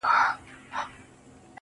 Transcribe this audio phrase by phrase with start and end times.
[0.03, 0.09] زه.